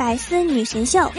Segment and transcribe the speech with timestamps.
[0.00, 1.12] 百思女神秀，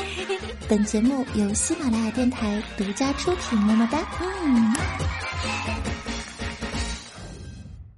[0.68, 3.56] 本节目由喜马拉雅电台独家出品。
[3.60, 4.00] 么么哒！
[4.42, 4.76] 嗯。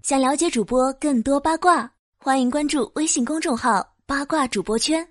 [0.01, 5.07] 想了解主播更多八卦，欢迎关注微信公众号“八卦主播圈”。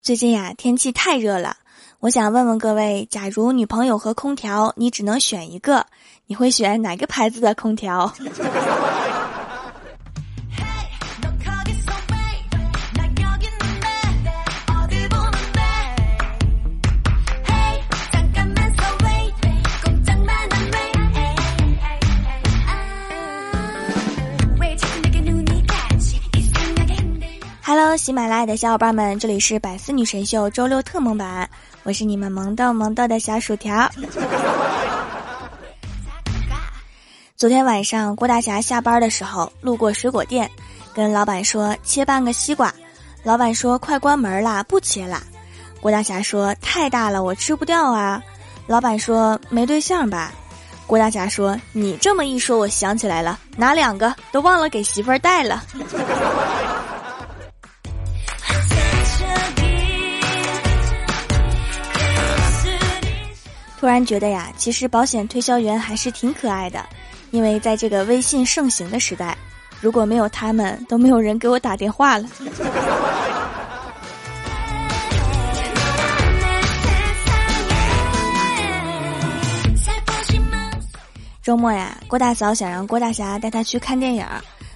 [0.00, 1.56] 最近呀，天气太热了，
[1.98, 5.84] 我想问问各位：假如女朋友和空调，你只能选一个，
[6.26, 8.14] 你会选哪个牌子的空调
[27.96, 31.48] 喜马拉雅的小伙伴们，这里是百思女神秀周六特萌版，
[31.82, 33.88] 我是你们萌豆萌豆的小薯条。
[37.36, 40.50] 昨天晚上，郭大侠下班的时候路过水果店，
[40.94, 42.72] 跟老板说切半个西瓜，
[43.22, 45.22] 老板说快关门啦，不切啦。
[45.80, 48.22] 郭大侠说太大了，我吃不掉啊。
[48.66, 50.32] 老板说没对象吧？
[50.86, 55.62] 郭大侠说你这么一说，我想起来了，拿两个都忘了给媳妇儿带了。
[63.82, 66.86] 突然觉得呀，其实保险推销员还是挺可爱的，
[67.32, 69.36] 因为在这个微信盛行的时代，
[69.80, 72.24] 如果没有他们，都没有人给我打电话了。
[81.42, 84.24] 周末呀，郭大嫂想让郭大侠带她去看电影，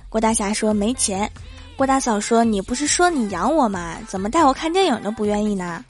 [0.08, 1.30] 郭大侠说没钱，
[1.76, 3.98] 郭大嫂说你不是说你养我吗？
[4.08, 5.84] 怎么带我看电影都不愿意呢？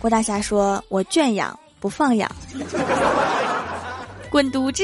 [0.00, 1.56] 郭大侠说我圈养。
[1.78, 2.30] 不放养，
[4.30, 4.82] 滚犊子！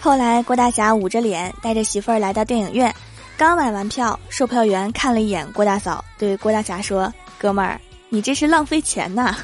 [0.00, 2.94] 后来，郭大侠捂着脸带着媳妇儿来到电影院，
[3.36, 9.36] 刚买完票，售票员看了一眼郭大嫂，对郭大侠说：“哥们儿，你这是浪费钱呐！”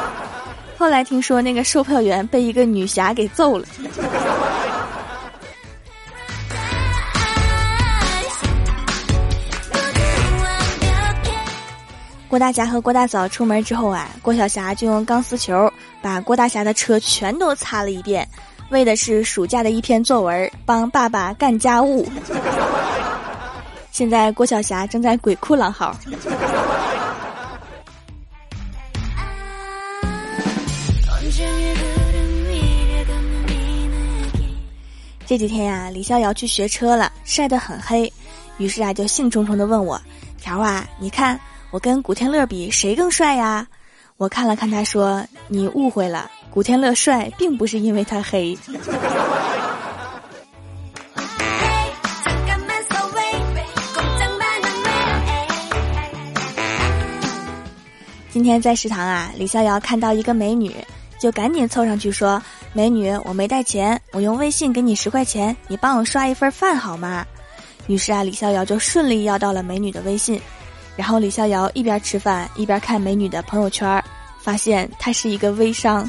[0.78, 3.66] 后来听说那个售票员被一个女侠给揍了。
[12.30, 15.68] 郭大侠和郭大嫂出门之后啊，郭小霞就用钢丝球
[16.00, 18.26] 把郭大侠的车全都擦了一遍，
[18.68, 22.08] 为的是暑假的一篇作文，帮爸爸干家务。
[23.90, 25.92] 现在郭小霞正在鬼哭狼嚎。
[35.26, 38.12] 这几天呀，李逍遥去学车了，晒得很黑，
[38.58, 40.00] 于是啊，就兴冲冲的问我
[40.40, 41.36] ：“条啊，你看。”
[41.70, 43.66] 我跟古天乐比谁更帅呀？
[44.16, 48.58] 我看了看他说：“你误会了，古天乐帅并不是因为他黑。”
[58.30, 60.74] 今天在食堂啊，李逍遥看到一个美女，
[61.20, 62.42] 就赶紧凑上去说
[62.74, 67.24] ：“美女，我没带钱，我用微信给你十块钱，你帮我刷一份饭好吗？”
[67.86, 70.40] 于是啊，李逍遥就顺利要到了美女的微信。
[71.00, 74.04] 然后李逍遥一边吃饭一边看美女的朋友圈，
[74.38, 76.08] 发现她是一个微商，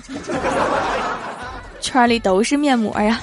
[1.80, 3.22] 圈里都是面膜呀。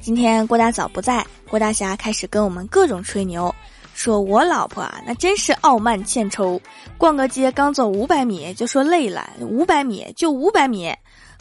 [0.00, 3.54] 今天郭大嫂不在，郭大侠开始跟我们各种吹牛，
[3.92, 6.58] 说我老婆啊，那真是傲慢欠抽，
[6.96, 10.90] 逛个街刚走五百米就说累了，五百米就五百米。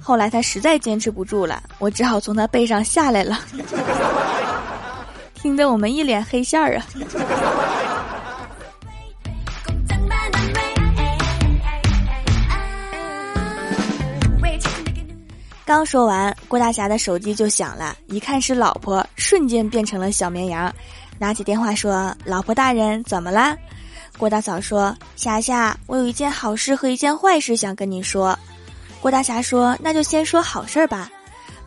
[0.02, 3.40] 后来他实在坚持不住了，我只好从他背上下来了，
[5.34, 6.86] 听得我们一脸黑线儿啊！
[15.66, 20.72] 刚说完，郭大侠的手机就响了，一看是老婆，瞬间变成了小绵羊，
[21.18, 23.58] 拿起电话说：“老婆大人，怎么啦？”
[24.20, 28.38] 郭大嫂说：“霞霞，我有一件好事和一件坏事想跟你说。”
[29.06, 31.12] 郭大侠说：“那就先说好事儿吧。”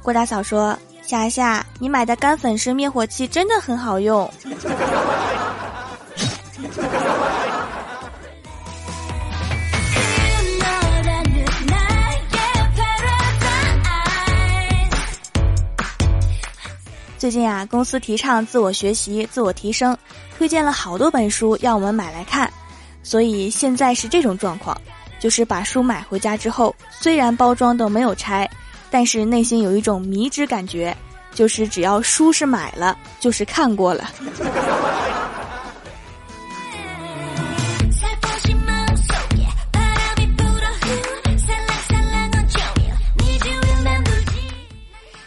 [0.03, 0.77] 郭大嫂说
[1.07, 4.29] ：“霞霞，你买的干粉式灭火器真的很好用。”
[17.19, 19.97] 最近啊，公司提倡自我学习、自我提升，
[20.37, 22.53] 推荐了好多本书要我们买来看，
[23.05, 24.77] 所以现在是这种状况。
[25.19, 28.49] 就是把书买回家之后，虽然包装都没有拆，
[28.91, 30.97] 但是内心有一种迷之感觉，
[31.35, 34.11] 就是只要书是买了，就是看过了。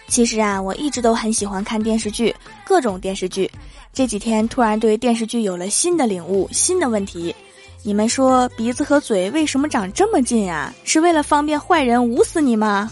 [0.07, 2.35] 其实啊，我一直都很喜欢看电视剧，
[2.65, 3.49] 各种电视剧。
[3.93, 7.33] 这几天突然对电视剧有了新的领悟，新的问题。
[7.83, 10.71] 你们说鼻子和嘴为什么长这么近啊？
[10.83, 12.91] 是为了方便坏人捂死你吗？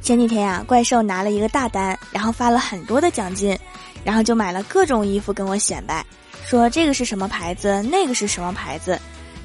[0.00, 3.58] 前几天呀，怪兽拿了一个大单，然后发了很多的奖金，
[4.04, 6.06] 然后就买了各种衣服跟我显摆。
[6.44, 8.96] 说这个是什么牌子，那个是什么牌子？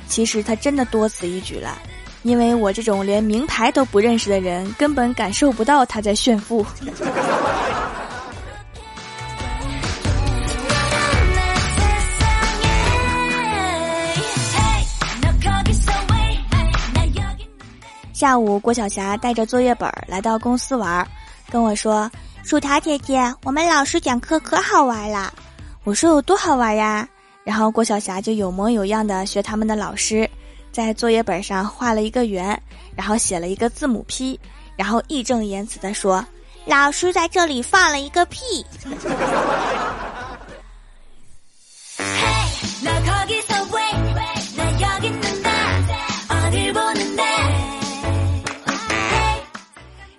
[0.08, 1.82] 其实他真的多此一举了，
[2.24, 6.66] 因为我这种连名牌都不认识的人，根本感受不到他在炫富。
[18.14, 21.08] 下午，郭晓霞带着作业本来到公司玩，
[21.50, 22.10] 跟我说
[22.46, 25.34] ：“薯条姐姐，我们老师讲课可好玩了。”
[25.84, 27.08] 我说有多好玩呀？
[27.44, 30.30] 然后郭晓霞就有模有样的学他们的老师，
[30.72, 32.60] 在作业本上画了一个圆，
[32.96, 34.40] 然后写了一个字母 P，
[34.76, 36.26] 然后义正言辞的说
[36.66, 38.66] ：“老师在这里放了一个屁。”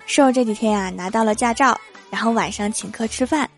[0.07, 1.75] 瘦这几天啊拿到了驾照，
[2.11, 3.49] 然后晚上请客吃饭。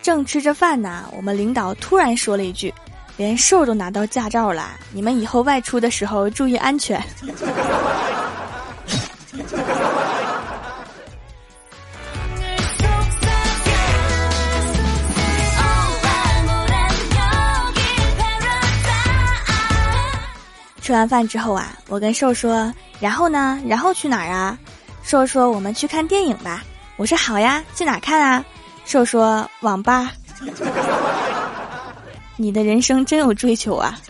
[0.00, 2.72] 正吃着饭呢，我们领导突然说了一句
[3.18, 7.02] ：“连瘦都拿到驾照了，你们以后外出的时候注意安全。”
[20.80, 23.60] 吃完饭之后啊，我跟瘦说：“然后呢？
[23.66, 24.56] 然后去哪儿啊？”
[25.04, 26.62] 瘦说：“我们去看电影吧。”
[26.96, 28.42] 我说：“好呀，去哪看啊？”
[28.86, 30.10] 瘦说：“网吧，
[32.40, 34.00] 你的人生真有追求啊！”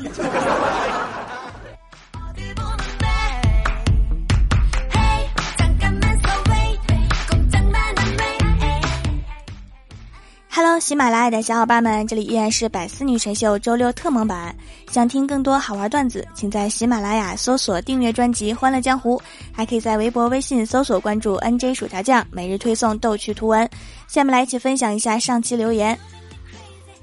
[10.51, 14.55] Hello，喜马拉雅的小伙伴们，这里依然是百思女神秀周六特蒙版。
[14.91, 19.17] 想听更多好玩段子，请在喜马拉雅搜索订阅专辑《欢乐江湖》，
[19.53, 23.71] 还可以在微博、微信搜索关注 NJ 薯条酱，每日推送逗趣图文。
[24.09, 25.97] 下面来一起分享一下上期留言。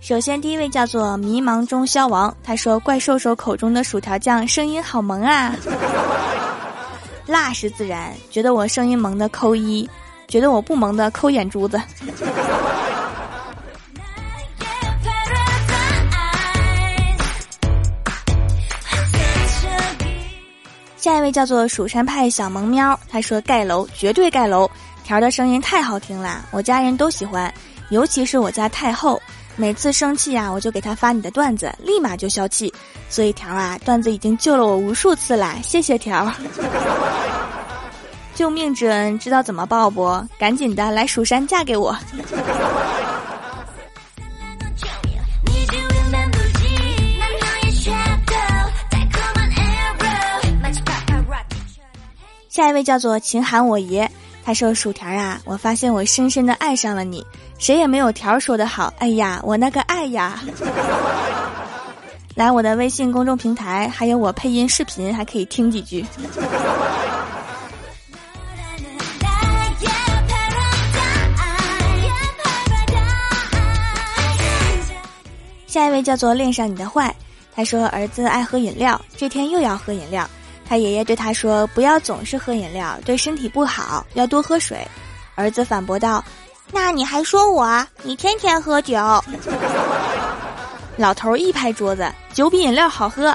[0.06, 5.56] 首先，第一位叫做迷茫中消亡，他说：“怪兽手口中的薯条酱声音好萌啊，
[7.26, 9.90] 辣是自然，觉得我声音萌的扣一，
[10.28, 11.82] 觉得我不萌的扣眼珠子。
[20.98, 24.70] ”下一位叫做蜀山派小萌喵，他说盖楼绝对盖楼，
[25.04, 27.52] 条的声音太好听啦，我家人都喜欢，
[27.90, 29.20] 尤其是我家太后，
[29.58, 32.74] 每次生气啊，我就给他发你的段子，立马就消气，
[33.10, 36.32] 所以条啊，段子已经救了我无数次了，谢谢条。
[38.36, 40.22] 救命之恩知道怎么报不？
[40.38, 41.96] 赶紧的来蜀山嫁给我。
[52.50, 54.10] 下一位叫做秦喊我爷，
[54.44, 57.26] 他说：“薯条啊，我发现我深深的爱上了你，
[57.58, 58.94] 谁也没有条说的好。
[59.00, 60.40] 哎呀，我那个爱呀！
[62.36, 66.06] 来我的微信公众平台，还有我配音视频，还可以听几句。”
[75.66, 77.14] 下一位叫做恋上你的坏，
[77.54, 80.30] 他说：“儿子爱喝饮料，这天又要喝饮料。”
[80.68, 84.88] 他爷爷对他说：“不要总是喝饮料，对身体不好，要多喝水。”
[85.36, 86.24] 儿子反驳道
[86.76, 87.88] ：“那你还说我？
[88.04, 88.98] 你天天喝酒。”
[90.98, 92.06] 老头一拍桌子
[92.36, 93.34] ：“酒比饮料好喝。”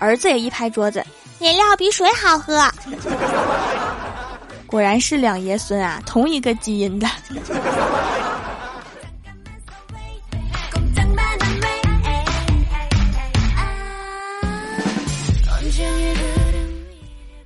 [0.00, 1.04] 儿子也一拍桌子
[1.38, 2.68] ：“饮料比水好喝。”
[4.66, 7.06] 果然是两爷孙啊，同一个基因的。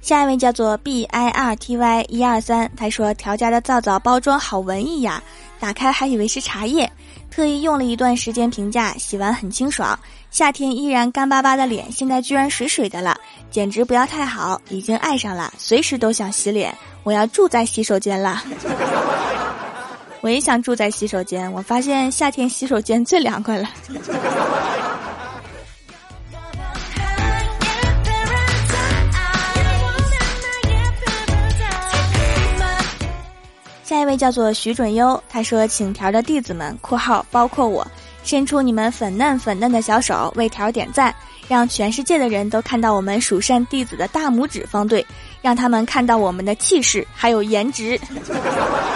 [0.05, 5.23] 下一位叫做 B I R T Y 一二三，他说调家的皂皂包装好文艺呀，
[5.59, 6.93] 打开还以为是茶叶，
[7.31, 9.99] 特意用了一段时间评价，洗完很清爽，
[10.31, 13.17] 夏天依然干巴巴的脸，现在居然水水的了，
[13.51, 18.45] 简直不要太好，已经爱上了，随时都想洗脸，我要住在洗手间了。
[20.21, 23.71] 我也想住在洗手间，我发现夏天洗手间最凉快了。
[34.05, 37.87] 一位叫做徐准优，他说：“请条的弟子们（括号包括我）
[38.23, 41.15] 伸出你们粉嫩粉嫩的小手，为条点赞，
[41.49, 45.05] 让全世界的人都看到我们蜀山弟子的大拇指方队，
[45.41, 47.99] 让他们看到我们的气势还有颜值。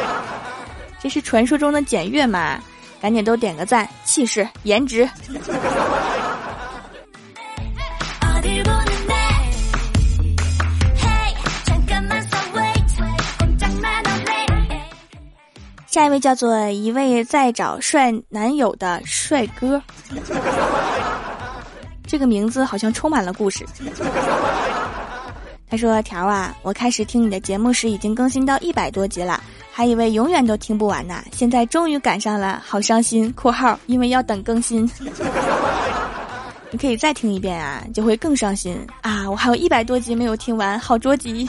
[1.00, 2.60] 这是传说中的检阅吗？
[3.00, 5.08] 赶紧都点个赞，气势颜值。”
[15.90, 19.80] 下一位叫做一位在找帅男友的帅哥，
[22.06, 23.64] 这个名字好像充满了故事。
[25.70, 29.42] 他说：“条啊，我开始听你的节目时已经更新到一百多集了，
[29.72, 33.32] 还以为永远都听不完呢，现在终于赶上了，好伤心。
[33.36, 34.84] （括号因为要等更新）
[36.70, 39.28] 你可以再听一遍啊，就会更伤心啊！
[39.30, 41.48] 我还有一百多集没有听完，好着急。”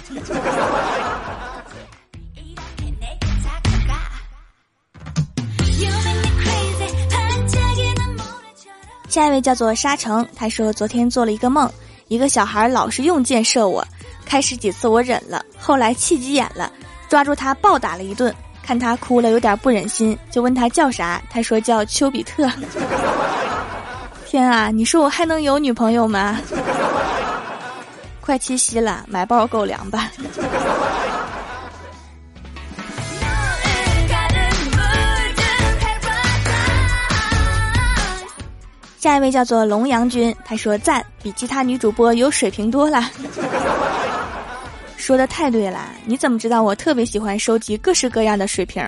[9.19, 11.69] 下一位叫做沙城，他说昨天做了一个梦，
[12.07, 13.85] 一个小孩老是用箭射我，
[14.25, 16.71] 开始几次我忍了，后来气急眼了，
[17.09, 18.33] 抓住他暴打了一顿，
[18.63, 22.49] 看他哭了有点不忍心，就问他叫啥，他说叫丘比特。
[24.25, 26.39] 天啊，你说我还能有女朋友吗？
[28.21, 30.09] 快七夕了，买包狗粮吧。
[38.99, 43.09] 下一位叫做龙阳君，他说赞，比其他女主播有水平多了。
[44.97, 48.83] 说的太对了，你怎么知道我特别喜欢收集各式各样的水瓶？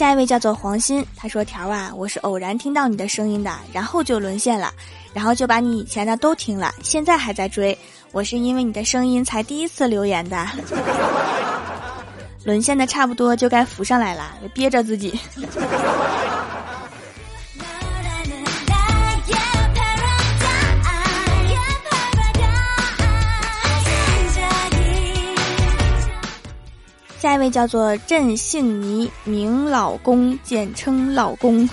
[0.00, 4.72] 下一位叫做黄鑫，他说条啊，我是偶然听到你的声音的，然后就沦陷了，
[5.12, 7.78] 然后就把你以前的都听了，现在还在追。
[8.10, 10.46] 我是因为你的声音才第一次留言的，
[12.44, 15.20] 沦陷的差不多就该浮上来了，憋着自己。
[27.30, 31.68] 下一位叫做郑信妮，名老公，简称老公。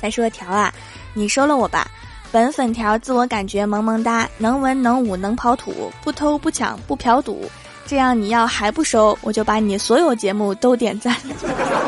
[0.00, 0.72] 再说条啊，
[1.14, 1.90] 你收了我吧。
[2.30, 7.50] 本粉条自我感觉萌萌哒，能文能武能跑土，不偷不抢不嫖赌，
[7.84, 11.16] 这样你要还不收，我就把你所有节目都点赞。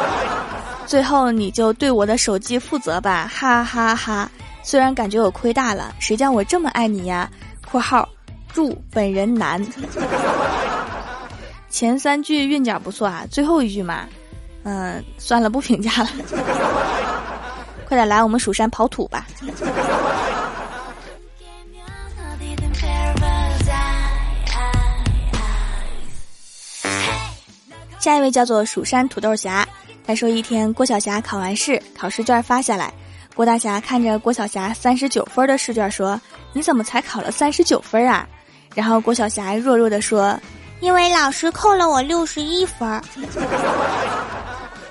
[0.86, 4.28] 最后你就对我的手机负责吧，哈哈哈！
[4.64, 7.30] 虽然感觉我亏大了，谁叫我这么爱你呀
[7.70, 8.08] ？（括号
[8.52, 9.64] 祝本人男）
[11.74, 14.06] 前三句韵脚不错啊，最后一句嘛，
[14.62, 16.08] 嗯，算了，不评价了。
[17.88, 19.26] 快点来我们蜀山刨土吧！
[27.98, 29.66] 下一位叫做蜀山土豆侠，
[30.06, 32.94] 他说一天郭晓霞考完试，考试卷发下来，
[33.34, 36.20] 郭大侠看着郭晓霞三十九分的试卷说
[36.54, 38.24] ：“你怎么才考了三十九分啊？”
[38.76, 40.38] 然后郭晓霞弱弱的说
[40.80, 43.02] ：“因为老师扣了我六十一分。”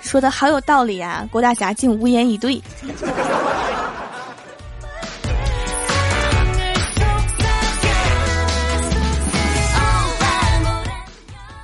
[0.02, 1.28] 说的好有道理啊！
[1.32, 2.62] 郭大侠竟无言以对。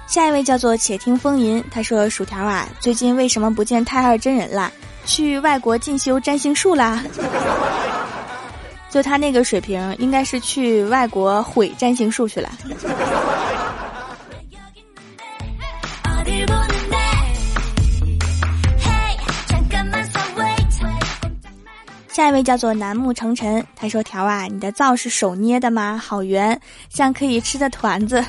[0.07, 4.71] 下一位叫做且听风吟，他说：“薯条啊，最近为什么不见太二真人啦？
[5.05, 7.03] 去外国进修占星术啦？
[8.89, 12.49] 就他那个水平，应该是去外国毁占星术去了。”
[22.19, 25.97] 下一位叫做楠木成尘，他说：“条啊，你的皂是手捏的吗？
[25.97, 26.59] 好圆，
[26.89, 28.21] 像可以吃的团子。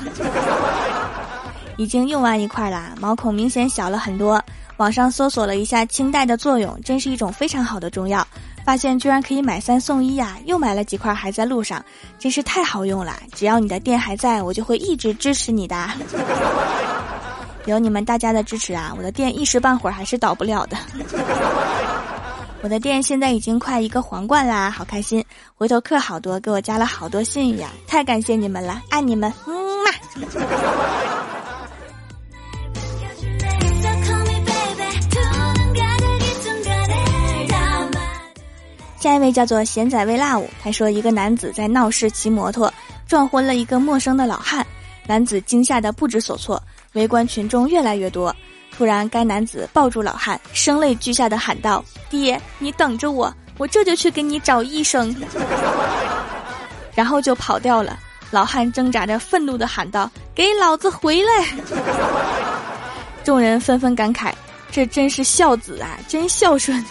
[1.75, 4.41] ”已经用完一块了，毛孔明显小了很多。
[4.77, 8.25] 网上搜索了一下清代的作用，真是一种非常好的中药。
[8.63, 10.37] 发现居然可以买三送一呀！
[10.45, 11.83] 又买了几块，还在路上，
[12.17, 13.19] 真是太好用了。
[13.35, 15.89] 只要你的店还在，我就会一直支持你的。
[17.67, 20.77] 有你们大家的支持啊，我的店一时半会儿还是倒不了的。
[22.63, 25.25] 我的店现在已经快一个皇冠啦，好开心！
[25.55, 29.53] 回头客好多，给我加了好多信誉啊，太感谢你们了，爱你们，嗯
[29.83, 29.91] 嘛。
[38.99, 42.71] 下一位叫做贤仔微辣舞，他说一个男子在闹市骑摩托
[43.07, 44.63] 撞昏了一个陌生的老汉，
[45.07, 46.61] 男子惊吓得不知所措，
[46.93, 48.35] 围观群众越来越多。
[48.75, 55.15] 突然，该男子抱住老汉，声泪俱下的喊道：“爹，你等着我，我这就去给你找医生。”
[56.95, 57.97] 然后就跑掉了。
[58.31, 61.45] 老汉挣扎着，愤怒的喊道：“给老子回来！”
[63.23, 64.31] 众人纷纷感慨
[64.71, 66.83] ：“这真是孝子啊，真孝顺，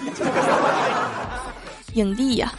[1.94, 2.52] 影帝呀！”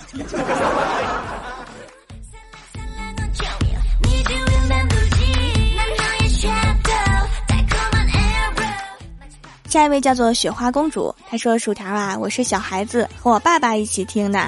[9.71, 14.45] 下一位叫做雪花公主，她说：“薯条啊，我是小孩子，和我爸爸一起听的。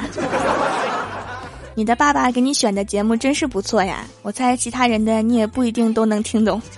[1.75, 6.61] 你的爸爸给你选的节目真是不错呀，我猜其他人的你也不一定都能听懂。”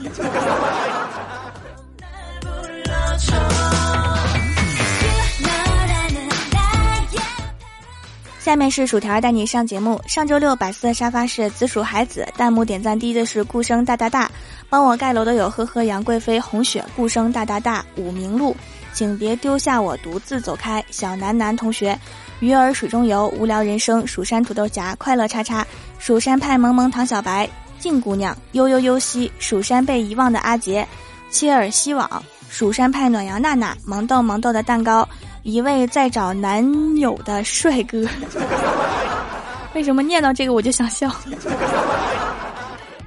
[8.40, 10.00] 下面是薯条带你上节目。
[10.06, 14.30] 上周六百思的沙发是紫薯孩子，弹幕点赞第一的是顾生大大大，
[14.76, 18.54] 帮我盖楼的有呵呵杨贵妃红雪顾生大大大武明路，
[18.92, 21.98] 请别丢下我独自走开小楠楠同学，
[22.42, 25.66] 鱼儿水中游无聊人生蜀山土豆侠快乐叉叉
[25.98, 30.86] 蜀山派萌萌唐小白静姑娘悠悠悠兮蜀山被遗忘的阿杰
[31.32, 35.08] 切尔西网蜀山派暖阳娜娜萌豆萌豆的蛋糕。
[35.44, 38.06] 一位在找男友的帅哥，
[39.74, 41.10] 为什么念到这个我就想笑？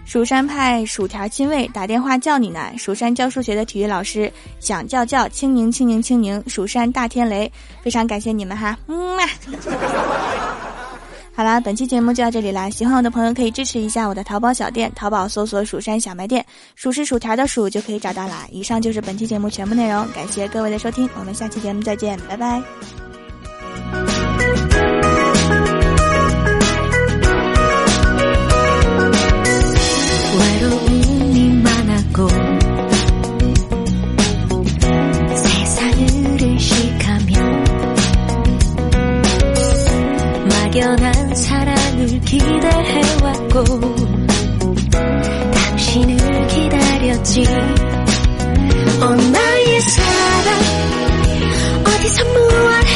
[0.09, 2.73] 蜀山派薯条亲卫打电话叫你呢。
[2.79, 6.43] 蜀山教数学的体育老师想叫叫清明清明清明。
[6.49, 9.19] 蜀山大天雷，非常感谢你们哈，嗯
[11.37, 12.71] 好啦，本期节目就到这里啦！
[12.71, 16.43] 喜欢我的朋友可以支持一下我的淘宝小店，淘宝搜索“蜀山小卖店”，
[16.75, 18.47] 数是薯条的数就可以找到啦。
[18.51, 22.63] 以上就是本期节目全部内容，感谢各位的收听，我们下期节目再见，拜拜。
[40.79, 43.65] 막연한 사랑을 기대해왔고
[45.53, 47.45] 당신을 기다렸지.
[49.01, 50.61] 어 나의 사랑
[51.85, 52.88] 어디서 무엇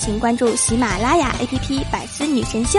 [0.00, 2.78] 请关注喜马拉雅 APP《百思女神秀》。